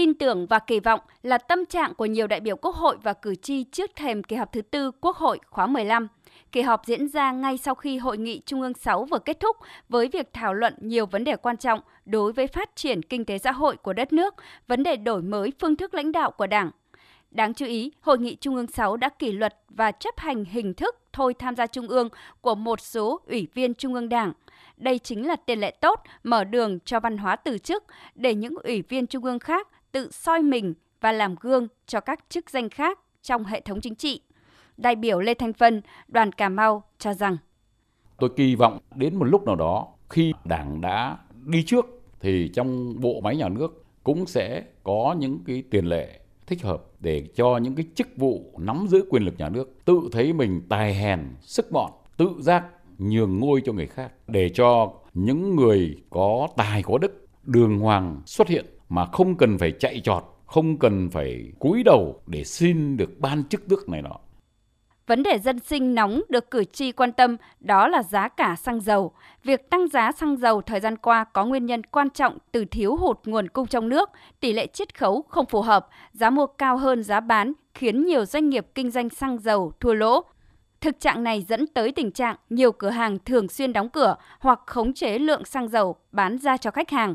[0.00, 3.12] Tin tưởng và kỳ vọng là tâm trạng của nhiều đại biểu Quốc hội và
[3.12, 6.08] cử tri trước thềm kỳ họp thứ tư Quốc hội khóa 15.
[6.52, 9.56] Kỳ họp diễn ra ngay sau khi Hội nghị Trung ương 6 vừa kết thúc
[9.88, 13.38] với việc thảo luận nhiều vấn đề quan trọng đối với phát triển kinh tế
[13.38, 14.34] xã hội của đất nước,
[14.68, 16.70] vấn đề đổi mới phương thức lãnh đạo của Đảng.
[17.30, 20.74] Đáng chú ý, Hội nghị Trung ương 6 đã kỷ luật và chấp hành hình
[20.74, 22.08] thức thôi tham gia Trung ương
[22.40, 24.32] của một số ủy viên Trung ương Đảng.
[24.76, 28.54] Đây chính là tiền lệ tốt, mở đường cho văn hóa từ chức để những
[28.62, 32.68] ủy viên Trung ương khác tự soi mình và làm gương cho các chức danh
[32.68, 34.20] khác trong hệ thống chính trị.
[34.76, 37.36] Đại biểu Lê Thanh Vân, đoàn Cà Mau cho rằng
[38.18, 41.86] Tôi kỳ vọng đến một lúc nào đó khi Đảng đã đi trước
[42.20, 46.82] thì trong bộ máy nhà nước cũng sẽ có những cái tiền lệ thích hợp
[47.00, 50.62] để cho những cái chức vụ nắm giữ quyền lực nhà nước tự thấy mình
[50.68, 52.64] tài hèn, sức mọn, tự giác
[52.98, 58.22] nhường ngôi cho người khác để cho những người có tài có đức đường hoàng
[58.26, 62.96] xuất hiện mà không cần phải chạy trọt, không cần phải cúi đầu để xin
[62.96, 64.16] được ban chức tước này nọ.
[65.06, 68.80] Vấn đề dân sinh nóng được cử tri quan tâm đó là giá cả xăng
[68.80, 69.12] dầu.
[69.44, 72.96] Việc tăng giá xăng dầu thời gian qua có nguyên nhân quan trọng từ thiếu
[72.96, 74.10] hụt nguồn cung trong nước,
[74.40, 78.24] tỷ lệ chiết khấu không phù hợp, giá mua cao hơn giá bán khiến nhiều
[78.24, 80.22] doanh nghiệp kinh doanh xăng dầu thua lỗ.
[80.80, 84.60] Thực trạng này dẫn tới tình trạng nhiều cửa hàng thường xuyên đóng cửa hoặc
[84.66, 87.14] khống chế lượng xăng dầu bán ra cho khách hàng.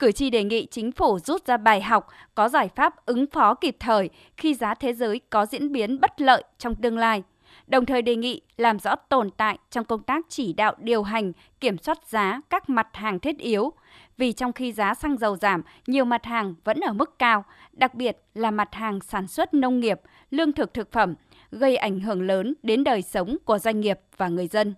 [0.00, 3.54] Cử tri đề nghị chính phủ rút ra bài học có giải pháp ứng phó
[3.54, 7.22] kịp thời khi giá thế giới có diễn biến bất lợi trong tương lai.
[7.66, 11.32] Đồng thời đề nghị làm rõ tồn tại trong công tác chỉ đạo điều hành,
[11.60, 13.72] kiểm soát giá các mặt hàng thiết yếu.
[14.16, 17.94] Vì trong khi giá xăng dầu giảm, nhiều mặt hàng vẫn ở mức cao, đặc
[17.94, 21.14] biệt là mặt hàng sản xuất nông nghiệp, lương thực thực phẩm,
[21.50, 24.74] gây ảnh hưởng lớn đến đời sống của doanh nghiệp và người dân.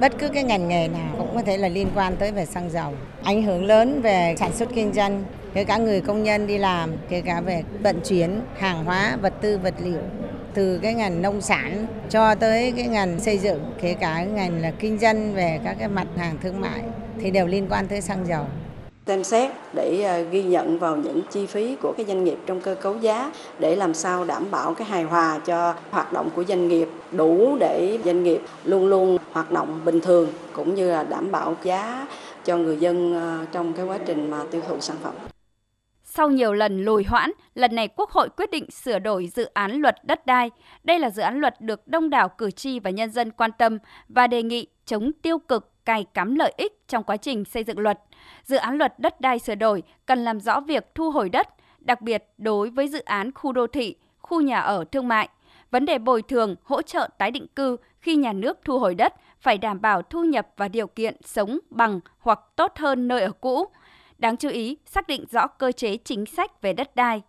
[0.00, 2.70] Bất cứ cái ngành nghề nào cũng có thể là liên quan tới về xăng
[2.70, 6.58] dầu, ảnh hưởng lớn về sản xuất kinh doanh, kể cả người công nhân đi
[6.58, 10.00] làm, kể cả về vận chuyển hàng hóa, vật tư, vật liệu
[10.54, 14.62] từ cái ngành nông sản cho tới cái ngành xây dựng, kể cả cái ngành
[14.62, 16.80] là kinh doanh về các cái mặt hàng thương mại
[17.20, 18.44] thì đều liên quan tới xăng dầu
[19.10, 22.60] xem xét để ờ, ghi nhận vào những chi phí của cái doanh nghiệp trong
[22.60, 26.44] cơ cấu giá để làm sao đảm bảo cái hài hòa cho hoạt động của
[26.44, 31.02] doanh nghiệp đủ để doanh nghiệp luôn luôn hoạt động bình thường cũng như là
[31.02, 32.06] đảm bảo giá
[32.44, 35.14] cho người dân ờ, trong cái quá trình mà tiêu thụ sản phẩm.
[36.04, 39.80] Sau nhiều lần lùi hoãn, lần này Quốc hội quyết định sửa đổi dự án
[39.80, 40.50] luật đất đai.
[40.84, 43.78] Đây là dự án luật được đông đảo cử tri và nhân dân quan tâm
[44.08, 47.78] và đề nghị chống tiêu cực cài cắm lợi ích trong quá trình xây dựng
[47.78, 48.00] luật.
[48.44, 51.48] Dự án luật đất đai sửa đổi cần làm rõ việc thu hồi đất,
[51.78, 55.28] đặc biệt đối với dự án khu đô thị, khu nhà ở thương mại.
[55.70, 59.14] Vấn đề bồi thường, hỗ trợ tái định cư khi nhà nước thu hồi đất
[59.40, 63.30] phải đảm bảo thu nhập và điều kiện sống bằng hoặc tốt hơn nơi ở
[63.30, 63.64] cũ.
[64.18, 67.22] Đáng chú ý, xác định rõ cơ chế chính sách về đất đai,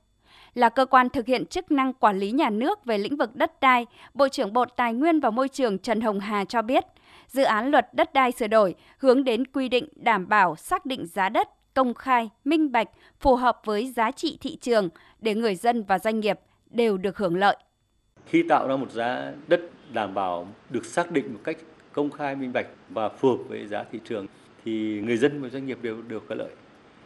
[0.53, 3.61] là cơ quan thực hiện chức năng quản lý nhà nước về lĩnh vực đất
[3.61, 6.85] đai, Bộ trưởng Bộ Tài nguyên và Môi trường Trần Hồng Hà cho biết,
[7.31, 11.05] dự án luật đất đai sửa đổi hướng đến quy định đảm bảo xác định
[11.05, 12.87] giá đất công khai, minh bạch,
[13.19, 17.17] phù hợp với giá trị thị trường để người dân và doanh nghiệp đều được
[17.17, 17.57] hưởng lợi.
[18.25, 19.61] Khi tạo ra một giá đất
[19.93, 21.57] đảm bảo được xác định một cách
[21.93, 24.27] công khai, minh bạch và phù hợp với giá thị trường
[24.65, 26.51] thì người dân và doanh nghiệp đều được có lợi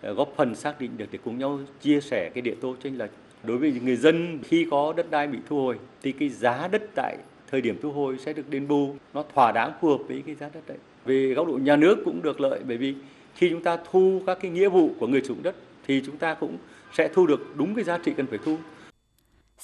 [0.02, 2.98] ờ, góp phần xác định được để cùng nhau chia sẻ cái địa tô tranh
[2.98, 3.12] lệch
[3.44, 6.82] đối với người dân khi có đất đai bị thu hồi thì cái giá đất
[6.96, 7.18] tại
[7.52, 8.96] thời điểm thu hồi sẽ được đền bù.
[9.14, 10.78] Nó thỏa đáng phù hợp với cái giá đất đấy.
[11.06, 12.96] Về góc độ nhà nước cũng được lợi, bởi vì
[13.36, 15.56] khi chúng ta thu các cái nghĩa vụ của người sử dụng đất
[15.88, 16.58] thì chúng ta cũng
[16.94, 18.58] sẽ thu được đúng cái giá trị cần phải thu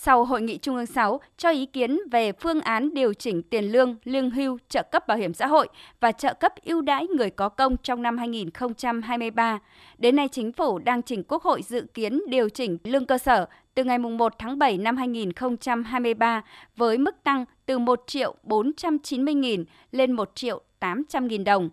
[0.04, 3.72] sau hội nghị Trung ương 6 cho ý kiến về phương án điều chỉnh tiền
[3.72, 5.68] lương, lương hưu, trợ cấp bảo hiểm xã hội
[6.00, 9.60] và trợ cấp ưu đãi người có công trong năm 2023.
[9.98, 13.46] Đến nay, Chính phủ đang trình Quốc hội dự kiến điều chỉnh lương cơ sở
[13.74, 16.42] từ ngày 1 tháng 7 năm 2023
[16.76, 21.70] với mức tăng từ 1 triệu 490 nghìn lên 1 triệu 800 nghìn đồng.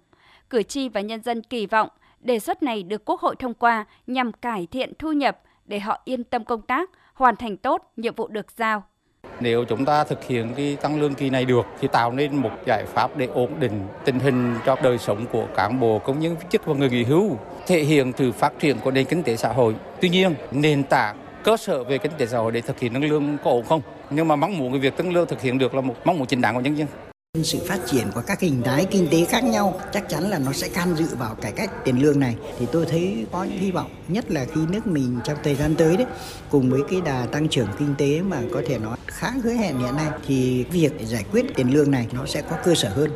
[0.50, 1.88] Cử tri và nhân dân kỳ vọng
[2.20, 6.00] đề xuất này được Quốc hội thông qua nhằm cải thiện thu nhập để họ
[6.04, 8.82] yên tâm công tác, hoàn thành tốt nhiệm vụ được giao.
[9.40, 12.50] Nếu chúng ta thực hiện cái tăng lương kỳ này được thì tạo nên một
[12.66, 16.36] giải pháp để ổn định tình hình cho đời sống của cán bộ công nhân
[16.36, 17.36] viên chức và người nghỉ hưu,
[17.66, 19.74] thể hiện từ phát triển của nền kinh tế xã hội.
[20.00, 23.04] Tuy nhiên, nền tảng cơ sở về kinh tế xã hội để thực hiện tăng
[23.04, 23.80] lương có ổn không?
[24.10, 26.26] Nhưng mà mong muốn cái việc tăng lương thực hiện được là một mong muốn
[26.26, 26.88] chính đáng của nhân dân.
[27.44, 30.52] Sự phát triển của các hình thái kinh tế khác nhau, chắc chắn là nó
[30.52, 33.70] sẽ can dự vào cải cách tiền lương này thì tôi thấy có những hy
[33.70, 36.06] vọng, nhất là khi nước mình trong thời gian tới đấy,
[36.50, 39.78] cùng với cái đà tăng trưởng kinh tế mà có thể nói khá hứa hẹn
[39.78, 43.10] hiện nay, thì việc giải quyết tiền lương này nó sẽ có cơ sở hơn.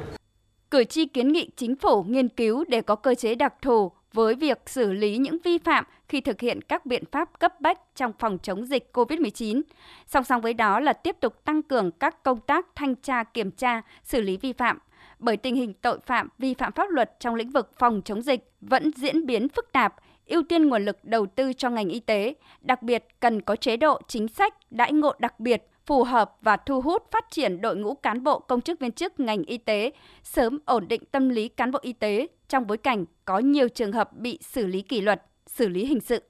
[0.71, 4.35] Cử tri kiến nghị chính phủ nghiên cứu để có cơ chế đặc thù với
[4.35, 8.13] việc xử lý những vi phạm khi thực hiện các biện pháp cấp bách trong
[8.19, 9.63] phòng chống dịch COVID-19.
[10.07, 13.51] Song song với đó là tiếp tục tăng cường các công tác thanh tra kiểm
[13.51, 14.79] tra, xử lý vi phạm,
[15.19, 18.51] bởi tình hình tội phạm vi phạm pháp luật trong lĩnh vực phòng chống dịch
[18.61, 19.95] vẫn diễn biến phức tạp,
[20.27, 23.77] ưu tiên nguồn lực đầu tư cho ngành y tế, đặc biệt cần có chế
[23.77, 27.77] độ chính sách đãi ngộ đặc biệt phù hợp và thu hút phát triển đội
[27.77, 29.93] ngũ cán bộ công chức viên chức ngành y tế,
[30.23, 33.93] sớm ổn định tâm lý cán bộ y tế trong bối cảnh có nhiều trường
[33.93, 36.23] hợp bị xử lý kỷ luật, xử lý hình sự.